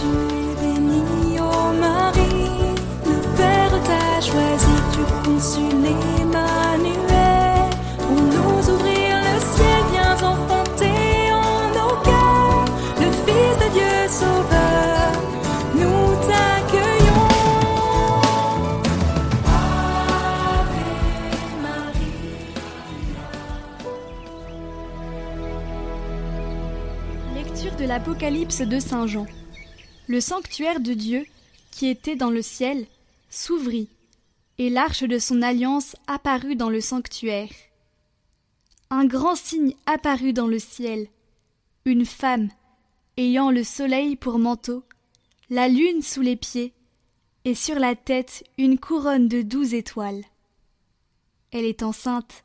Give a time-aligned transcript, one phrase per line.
[0.00, 1.42] tu es bénie, ô
[1.78, 2.74] Marie.
[3.04, 7.68] Le Père t'a choisi, tu conçus l'Emmanuel.
[7.98, 12.68] Pour nous ouvrir le ciel, viens enfanter en nos cœurs.
[12.98, 15.08] Le Fils de Dieu sauveur,
[15.74, 17.30] nous t'accueillons.
[19.46, 20.82] Ave
[21.62, 22.14] Maria.
[27.34, 29.26] Lecture de l'Apocalypse de Saint Jean.
[30.10, 31.24] Le sanctuaire de Dieu,
[31.70, 32.88] qui était dans le ciel,
[33.28, 33.88] s'ouvrit,
[34.58, 37.48] et l'arche de son alliance apparut dans le sanctuaire.
[38.90, 41.06] Un grand signe apparut dans le ciel,
[41.84, 42.48] une femme,
[43.18, 44.82] ayant le soleil pour manteau,
[45.48, 46.72] la lune sous les pieds,
[47.44, 50.24] et sur la tête une couronne de douze étoiles.
[51.52, 52.42] Elle est enceinte,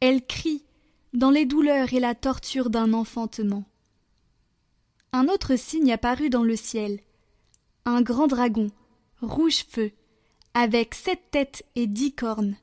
[0.00, 0.64] elle crie
[1.12, 3.62] dans les douleurs et la torture d'un enfantement.
[5.16, 7.00] Un autre signe apparut dans le ciel,
[7.86, 8.66] un grand dragon,
[9.22, 9.92] rouge feu,
[10.52, 12.54] avec sept têtes et dix cornes,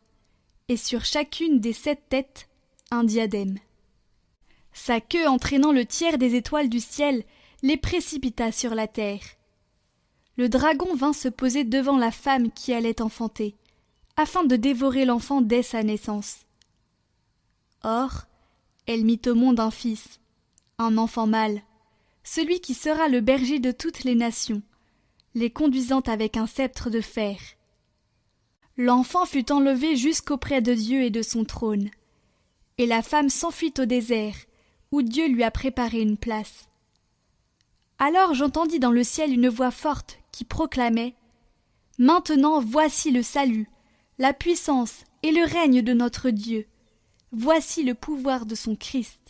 [0.68, 2.48] et sur chacune des sept têtes
[2.92, 3.58] un diadème.
[4.72, 7.24] Sa queue entraînant le tiers des étoiles du ciel
[7.64, 9.24] les précipita sur la terre.
[10.38, 13.56] Le dragon vint se poser devant la femme qui allait enfanter,
[14.16, 16.46] afin de dévorer l'enfant dès sa naissance.
[17.82, 18.28] Or,
[18.86, 20.20] elle mit au monde un fils,
[20.78, 21.64] un enfant mâle,
[22.24, 24.62] celui qui sera le berger de toutes les nations,
[25.36, 27.38] les conduisant avec un sceptre de fer.
[28.78, 31.90] L'enfant fut enlevé jusqu'auprès de Dieu et de son trône,
[32.78, 34.36] et la femme s'enfuit au désert,
[34.92, 36.68] où Dieu lui a préparé une place.
[38.00, 41.16] Alors j'entendis dans le ciel une voix forte qui proclamait
[42.00, 43.70] Maintenant voici le salut,
[44.18, 46.66] la puissance et le règne de notre Dieu.
[47.32, 49.23] Voici le pouvoir de son Christ.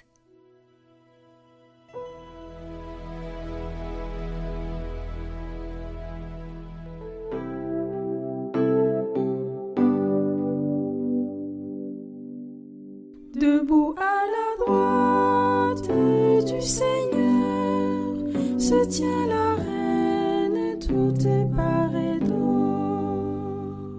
[13.44, 15.92] Debout à la droite
[16.46, 18.16] du Seigneur
[18.58, 23.98] se tient la reine, tout est paré d'or.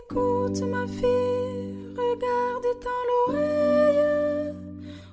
[0.00, 4.54] Écoute ma fille, regarde dans l'oreille,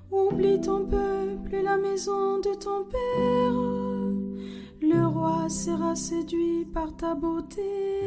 [0.10, 3.60] oublie ton peuple et la maison de ton père.
[4.82, 7.99] Le roi sera séduit par ta beauté.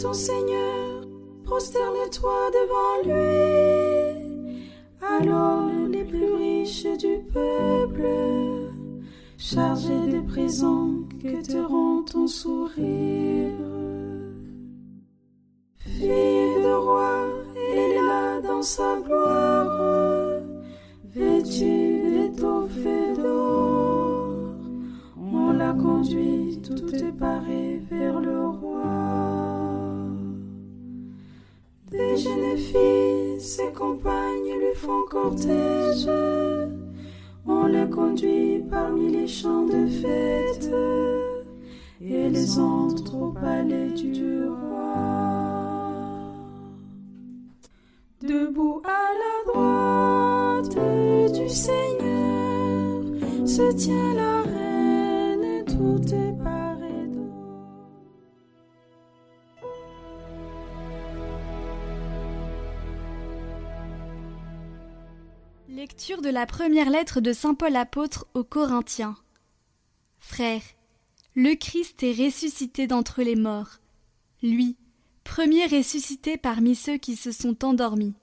[0.00, 1.02] Ton Seigneur,
[1.44, 4.70] prosterne-toi devant lui.
[5.00, 8.08] Alors les plus riches du peuple,
[9.36, 13.52] chargés de présents, quêteront ton sourire.
[15.76, 17.26] Fille de roi,
[17.70, 20.40] elle est là dans sa gloire,
[21.14, 24.56] vêtue d'étoffes d'or.
[25.16, 28.41] On la conduit, tout est paré vers le
[32.12, 36.06] Des jeunes filles, ses compagnes lui font cortège.
[37.46, 40.70] On les conduit parmi les champs de fête
[42.02, 44.94] et les entre au palais du roi.
[48.20, 53.04] Debout à la droite du Seigneur
[53.46, 54.31] se tient la
[65.82, 69.16] Lecture de la première lettre de Saint Paul apôtre aux Corinthiens.
[70.20, 70.62] Frères,
[71.34, 73.80] le Christ est ressuscité d'entre les morts,
[74.44, 74.76] lui,
[75.24, 78.14] premier ressuscité parmi ceux qui se sont endormis.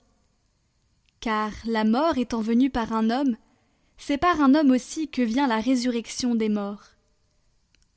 [1.20, 3.36] Car la mort étant venue par un homme,
[3.98, 6.86] c'est par un homme aussi que vient la résurrection des morts.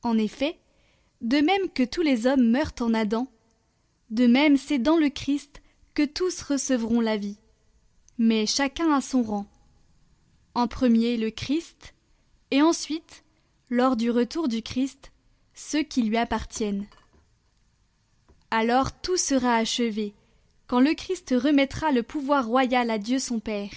[0.02, 0.58] En effet,
[1.20, 3.28] de même que tous les hommes meurent en Adam,
[4.10, 5.62] de même c'est dans le Christ
[5.94, 7.38] que tous recevront la vie,
[8.18, 9.46] mais chacun à son rang.
[10.54, 11.94] En premier le Christ,
[12.50, 13.24] et ensuite,
[13.70, 15.12] lors du retour du Christ,
[15.54, 16.86] ceux qui lui appartiennent.
[18.50, 20.14] Alors tout sera achevé,
[20.66, 23.70] quand le Christ remettra le pouvoir royal à Dieu son Père,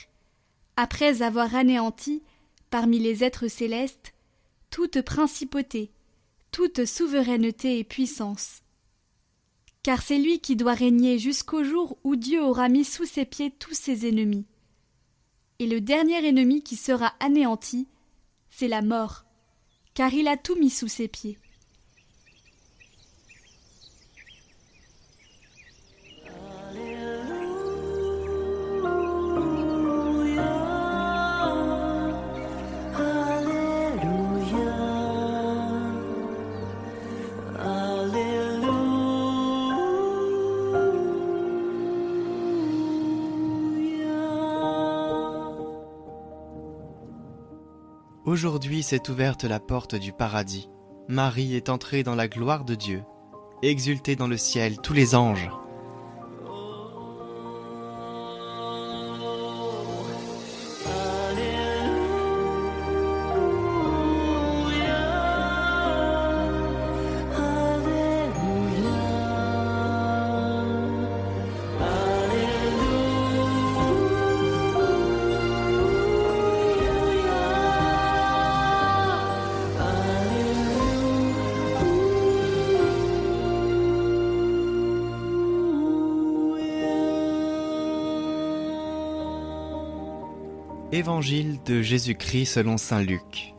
[0.75, 2.23] après avoir anéanti,
[2.69, 4.13] parmi les êtres célestes,
[4.69, 5.91] toute principauté,
[6.51, 8.63] toute souveraineté et puissance.
[9.83, 13.51] Car c'est lui qui doit régner jusqu'au jour où Dieu aura mis sous ses pieds
[13.51, 14.45] tous ses ennemis.
[15.59, 17.87] Et le dernier ennemi qui sera anéanti,
[18.49, 19.25] c'est la mort,
[19.93, 21.37] car il a tout mis sous ses pieds.
[48.25, 50.67] Aujourd'hui s'est ouverte la porte du paradis.
[51.07, 53.03] Marie est entrée dans la gloire de Dieu.
[53.61, 55.51] Exultez dans le ciel tous les anges.
[90.91, 93.55] Évangile de Jésus-Christ selon Saint Luc.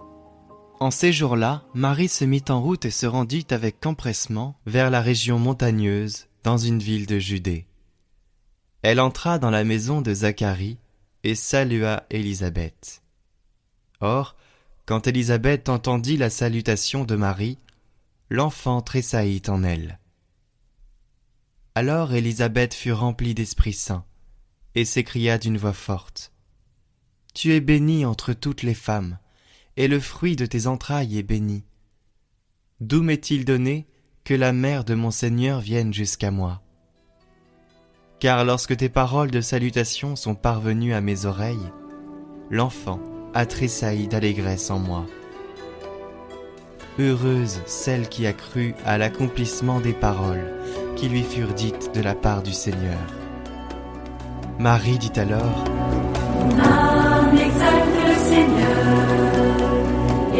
[0.78, 5.00] En ces jours-là, Marie se mit en route et se rendit avec empressement vers la
[5.00, 7.66] région montagneuse, dans une ville de Judée.
[8.82, 10.78] Elle entra dans la maison de Zacharie
[11.24, 13.02] et salua Élisabeth.
[14.00, 14.36] Or,
[14.86, 17.58] quand Élisabeth entendit la salutation de Marie,
[18.30, 19.98] l'enfant tressaillit en elle.
[21.74, 24.04] Alors Élisabeth fut remplie d'Esprit Saint,
[24.76, 26.32] et s'écria d'une voix forte.
[27.36, 29.18] Tu es bénie entre toutes les femmes,
[29.76, 31.64] et le fruit de tes entrailles est béni.
[32.80, 33.86] D'où m'est-il donné
[34.24, 36.62] que la mère de mon Seigneur vienne jusqu'à moi?
[38.20, 41.70] Car lorsque tes paroles de salutation sont parvenues à mes oreilles,
[42.50, 43.00] l'enfant
[43.34, 45.04] a tressailli d'allégresse en moi.
[46.98, 50.54] Heureuse celle qui a cru à l'accomplissement des paroles
[50.96, 52.98] qui lui furent dites de la part du Seigneur.
[54.58, 55.64] Marie dit alors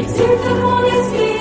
[0.08, 1.35] Exulte mon esprit en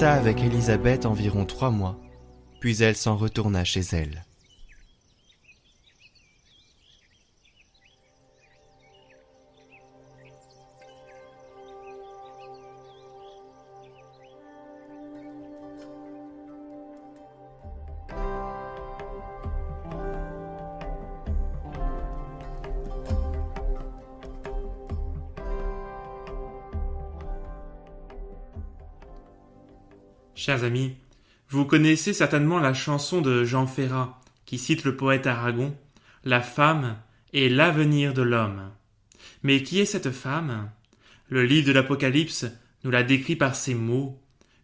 [0.00, 1.98] resta avec Élisabeth environ trois mois,
[2.58, 4.24] puis elle s'en retourna chez elle.
[30.42, 30.94] Chers amis,
[31.50, 35.76] vous connaissez certainement la chanson de Jean Ferrat qui cite le poète Aragon
[36.24, 36.96] La femme
[37.34, 38.70] est l'avenir de l'homme.
[39.42, 40.70] Mais qui est cette femme?
[41.28, 42.46] Le livre de l'Apocalypse
[42.84, 44.18] nous la décrit par ces mots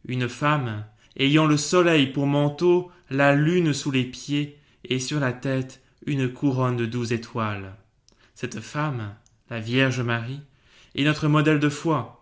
[0.08, 0.86] Une femme
[1.18, 6.32] ayant le soleil pour manteau, la lune sous les pieds et sur la tête une
[6.32, 7.74] couronne de douze étoiles.
[8.34, 9.14] Cette femme,
[9.50, 10.40] la Vierge Marie,
[10.94, 12.15] est notre modèle de foi,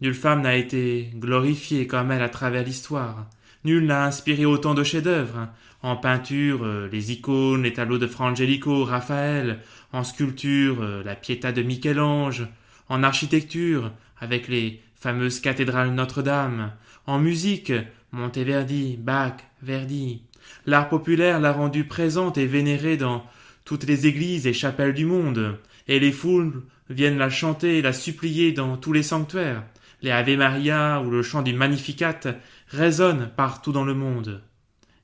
[0.00, 3.26] Nulle femme n'a été glorifiée comme elle à travers l'histoire.
[3.64, 5.48] Nulle n'a inspiré autant de chefs-d'œuvre.
[5.82, 9.58] En peinture, euh, les icônes, les tableaux de Fra Angelico, Raphaël.
[9.92, 12.46] En sculpture, euh, la Pietà de Michel-Ange.
[12.88, 13.90] En architecture,
[14.20, 16.70] avec les fameuses cathédrales Notre-Dame.
[17.06, 17.72] En musique,
[18.12, 20.22] Monteverdi, Bach, Verdi.
[20.64, 23.26] L'art populaire l'a rendue présente et vénérée dans
[23.64, 27.92] toutes les églises et chapelles du monde, et les foules viennent la chanter et la
[27.92, 29.64] supplier dans tous les sanctuaires
[30.02, 32.20] les Ave Maria ou le chant du Magnificat
[32.68, 34.42] résonnent partout dans le monde.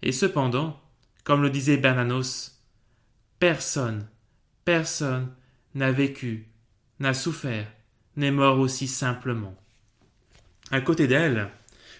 [0.03, 0.81] Et cependant,
[1.25, 2.61] comme le disait Bernanos,
[3.39, 4.07] personne,
[4.65, 5.33] personne
[5.75, 6.49] n'a vécu,
[7.01, 7.67] n'a souffert,
[8.17, 9.57] n'est mort aussi simplement.
[10.71, 11.51] À côté d'elle,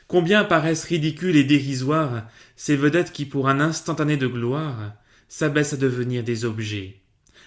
[0.07, 4.93] combien paraissent ridicules et dérisoires ces vedettes qui, pour un instantané de gloire,
[5.29, 7.01] s'abaissent à devenir des objets.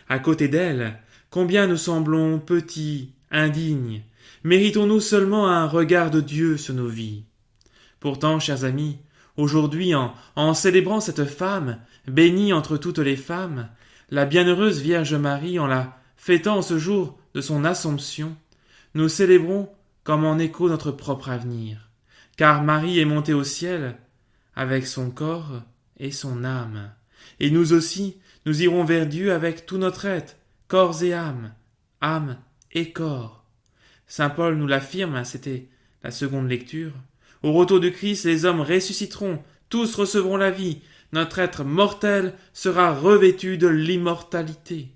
[0.09, 0.99] À côté d'elle,
[1.29, 4.03] combien nous semblons petits, indignes,
[4.47, 7.25] Méritons-nous seulement un regard de Dieu sur nos vies.
[7.99, 8.97] Pourtant, chers amis,
[9.35, 13.67] Aujourd'hui, en, en célébrant cette femme, bénie entre toutes les femmes,
[14.09, 18.37] la bienheureuse Vierge Marie, en la fêtant ce jour de son Assomption,
[18.93, 19.67] nous célébrons
[20.05, 21.89] comme en écho notre propre avenir,
[22.37, 23.97] car Marie est montée au ciel
[24.55, 25.61] avec son corps
[25.99, 26.89] et son âme,
[27.41, 30.37] et nous aussi, nous irons vers Dieu avec tout notre être,
[30.69, 31.53] corps et âme,
[31.99, 32.37] âme
[32.71, 33.36] et corps.
[34.07, 35.67] Saint Paul nous l'affirme, c'était
[36.01, 36.93] la seconde lecture.
[37.43, 40.79] Au retour du Christ, les hommes ressusciteront, tous recevront la vie,
[41.11, 44.89] notre être mortel sera revêtu de l'immortalité.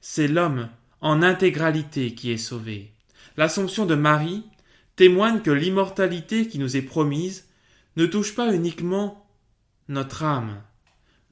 [0.00, 0.68] C'est l'homme
[1.00, 2.92] en intégralité qui est sauvé.
[3.36, 4.44] L'Assomption de Marie
[4.96, 7.48] témoigne que l'immortalité qui nous est promise
[7.96, 9.26] ne touche pas uniquement
[9.88, 10.62] notre âme,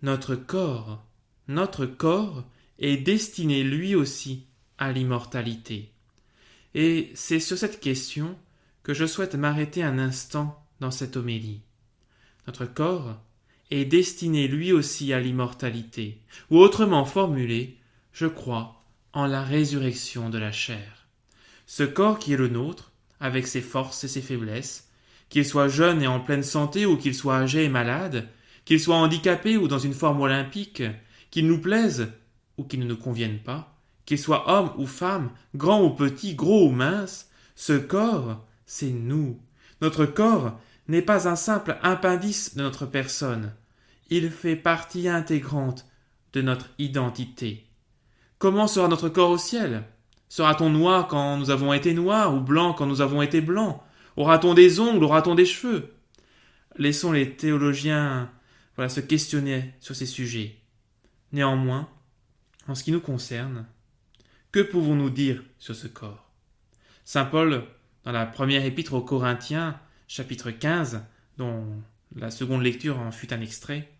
[0.02, 1.02] notre corps.
[1.48, 2.44] Notre corps
[2.78, 4.46] est destiné lui aussi
[4.78, 5.93] à l'immortalité.
[6.74, 8.36] Et c'est sur cette question
[8.82, 11.62] que je souhaite m'arrêter un instant dans cette homélie.
[12.46, 13.16] Notre corps
[13.70, 17.78] est destiné lui aussi à l'immortalité, ou autrement formulé,
[18.12, 21.06] je crois en la résurrection de la chair.
[21.66, 24.90] Ce corps qui est le nôtre, avec ses forces et ses faiblesses,
[25.30, 28.28] qu'il soit jeune et en pleine santé ou qu'il soit âgé et malade,
[28.64, 30.82] qu'il soit handicapé ou dans une forme olympique,
[31.30, 32.12] qu'il nous plaise
[32.58, 33.73] ou qu'il ne nous convienne pas,
[34.06, 39.40] qu'il soit homme ou femme, grand ou petit, gros ou mince, ce corps, c'est nous.
[39.80, 40.58] Notre corps
[40.88, 43.52] n'est pas un simple appendice de notre personne,
[44.10, 45.86] il fait partie intégrante
[46.32, 47.66] de notre identité.
[48.38, 49.84] Comment sera notre corps au ciel?
[50.28, 53.80] Sera-t-on noir quand nous avons été noirs ou blanc quand nous avons été blancs?
[54.16, 55.94] Aura-t-on des ongles Aura-t-on des cheveux?
[56.76, 58.30] Laissons les théologiens
[58.76, 60.56] voilà, se questionner sur ces sujets.
[61.32, 61.88] Néanmoins,
[62.66, 63.66] en ce qui nous concerne,
[64.54, 66.30] que pouvons-nous dire sur ce corps?
[67.04, 67.64] Saint Paul,
[68.04, 71.02] dans la première épître aux Corinthiens, chapitre 15,
[71.38, 71.66] dont
[72.14, 73.90] la seconde lecture en fut un extrait,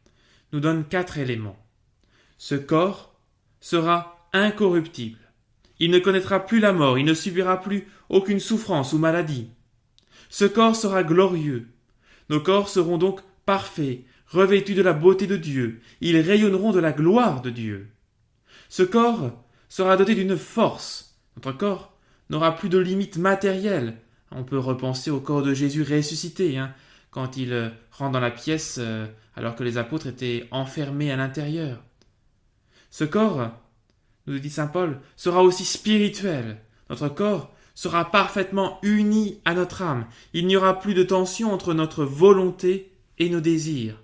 [0.53, 1.59] nous donne quatre éléments.
[2.39, 3.19] Ce corps
[3.59, 5.19] sera incorruptible.
[5.81, 9.49] Il ne connaîtra plus la mort, il ne subira plus aucune souffrance ou maladie.
[10.31, 11.67] Ce corps sera glorieux.
[12.29, 16.93] Nos corps seront donc parfaits, revêtus de la beauté de Dieu, ils rayonneront de la
[16.93, 17.89] gloire de Dieu.
[18.69, 19.44] Ce corps
[19.75, 21.17] sera doté d'une force.
[21.35, 21.99] Notre corps
[22.31, 23.97] n'aura plus de limites matérielles.
[24.31, 26.73] On peut repenser au corps de Jésus ressuscité, hein,
[27.11, 31.17] quand il euh, rentre dans la pièce euh, alors que les apôtres étaient enfermés à
[31.17, 31.83] l'intérieur.
[32.93, 33.51] Ce corps,
[34.29, 36.59] nous dit saint Paul, sera aussi spirituel.
[36.89, 40.07] Notre corps sera parfaitement uni à notre âme.
[40.35, 44.01] Il n'y aura plus de tension entre notre volonté et nos désirs.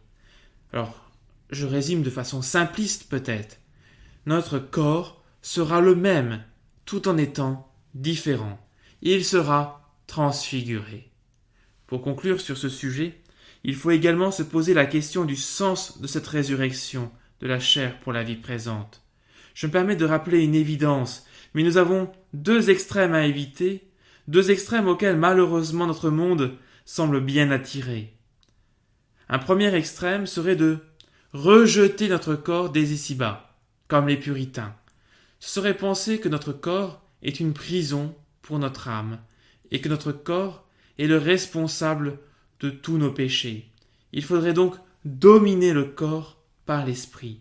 [0.73, 1.13] Alors,
[1.51, 3.61] je résume de façon simpliste peut-être.
[4.27, 6.43] Notre corps sera le même,
[6.85, 8.59] tout en étant différent.
[9.03, 11.11] Il sera transfiguré.
[11.87, 13.21] Pour conclure sur ce sujet,
[13.65, 17.99] il faut également se poser la question du sens de cette résurrection de la chair
[18.01, 19.03] pour la vie présente.
[19.55, 23.89] Je me permets de rappeler une évidence, mais nous avons deux extrêmes à éviter,
[24.29, 28.15] deux extrêmes auxquels malheureusement notre monde semble bien attiré.
[29.29, 30.79] Un premier extrême serait de
[31.33, 33.57] rejeter notre corps dès ici-bas,
[33.89, 34.75] comme les puritains.
[35.41, 39.19] Ce serait penser que notre corps est une prison pour notre âme,
[39.71, 40.67] et que notre corps
[40.99, 42.19] est le responsable
[42.61, 43.71] de tous nos péchés.
[44.13, 47.41] Il faudrait donc dominer le corps par l'esprit.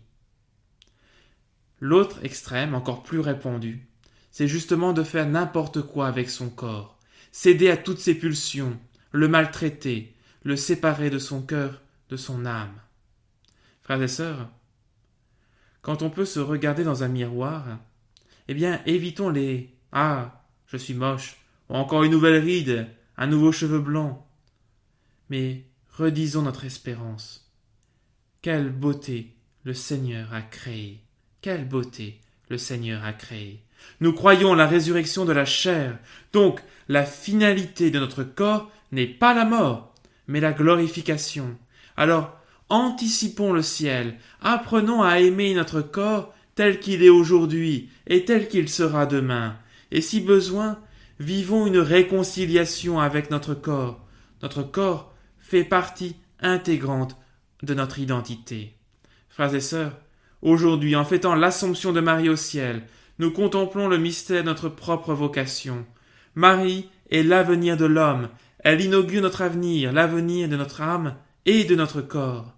[1.78, 3.86] L'autre extrême, encore plus répandu,
[4.30, 6.98] c'est justement de faire n'importe quoi avec son corps,
[7.32, 8.78] céder à toutes ses pulsions,
[9.12, 12.80] le maltraiter, le séparer de son cœur, de son âme.
[13.82, 14.48] Frères et sœurs,
[15.82, 17.78] quand on peut se regarder dans un miroir,
[18.50, 21.36] eh bien évitons les Ah, je suis moche,
[21.68, 24.26] ou encore une nouvelle ride, un nouveau cheveu blanc
[25.30, 25.64] mais
[25.96, 27.48] redisons notre espérance.
[28.42, 31.00] Quelle beauté le Seigneur a créée.
[31.40, 33.62] Quelle beauté le Seigneur a créée.
[34.00, 35.98] Nous croyons la résurrection de la chair.
[36.32, 39.94] Donc, la finalité de notre corps n'est pas la mort,
[40.26, 41.56] mais la glorification.
[41.96, 42.36] Alors,
[42.68, 48.68] anticipons le ciel, apprenons à aimer notre corps tel qu'il est aujourd'hui et tel qu'il
[48.68, 49.56] sera demain.
[49.92, 50.78] Et si besoin,
[51.18, 54.06] vivons une réconciliation avec notre corps.
[54.42, 57.16] Notre corps fait partie intégrante
[57.62, 58.76] de notre identité.
[59.30, 59.98] Frères et sœurs,
[60.42, 62.82] aujourd'hui, en fêtant l'Assomption de Marie au ciel,
[63.18, 65.86] nous contemplons le mystère de notre propre vocation.
[66.34, 71.14] Marie est l'avenir de l'homme, elle inaugure notre avenir, l'avenir de notre âme
[71.46, 72.52] et de notre corps.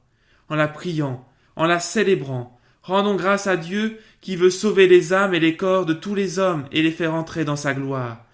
[0.48, 5.34] En la priant, en la célébrant, rendons grâce à Dieu qui veut sauver les âmes
[5.34, 8.24] et les corps de tous les hommes et les faire entrer dans sa gloire.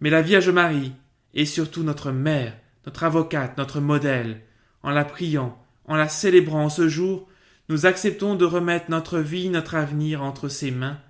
[0.00, 0.92] Mais la Vierge Marie
[1.34, 2.56] est surtout notre mère,
[2.86, 4.40] notre avocate, notre modèle.
[4.82, 7.26] en la priant, en la célébrant ce jour,
[7.70, 11.00] nous acceptons de remettre notre vie, notre avenir entre ses mains,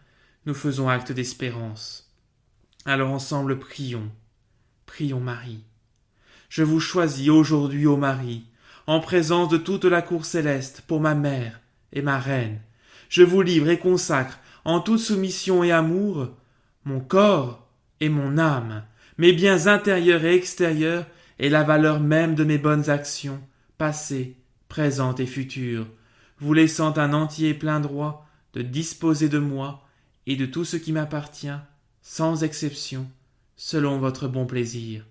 [0.46, 2.12] nous faisons acte d'espérance.
[2.84, 4.10] Alors ensemble prions,
[4.86, 5.64] prions Marie.
[6.48, 8.44] Je vous choisis aujourd'hui, ô Marie,
[8.86, 11.60] en présence de toute la cour céleste, pour ma mère
[11.92, 12.60] et ma reine.
[13.08, 16.30] Je vous livre et consacre, en toute soumission et amour,
[16.84, 17.66] mon corps
[18.00, 18.84] et mon âme,
[19.18, 21.06] mes biens intérieurs et extérieurs,
[21.38, 23.40] et la valeur même de mes bonnes actions,
[23.76, 24.36] passées,
[24.68, 25.86] présentes et futures,
[26.38, 29.86] vous laissant un entier plein droit de disposer de moi
[30.26, 31.48] et de tout ce qui m'appartient,
[32.02, 33.08] sans exception,
[33.56, 35.04] selon votre bon plaisir,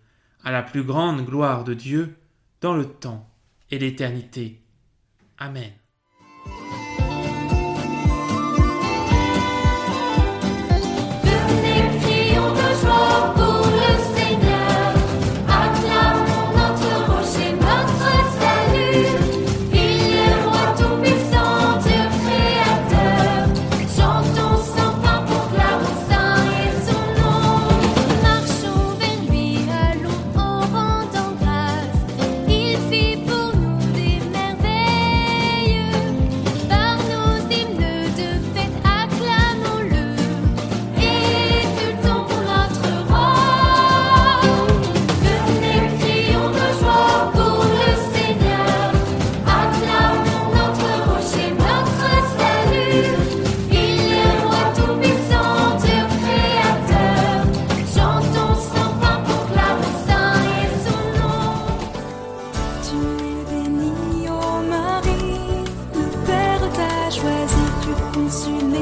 [0.43, 2.15] à la plus grande gloire de Dieu,
[2.61, 3.29] dans le temps
[3.71, 4.61] et l'éternité.
[5.37, 5.71] Amen.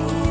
[0.10, 0.31] you.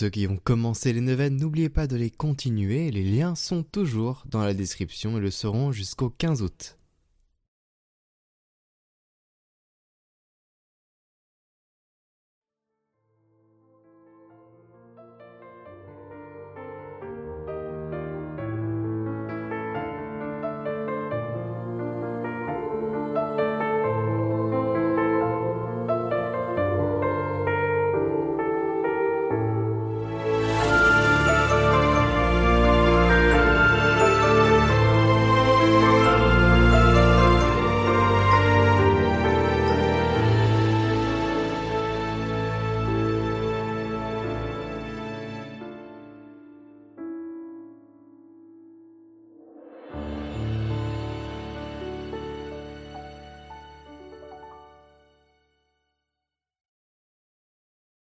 [0.00, 4.24] Ceux qui ont commencé les neuvaines, n'oubliez pas de les continuer, les liens sont toujours
[4.24, 6.78] dans la description et le seront jusqu'au 15 août.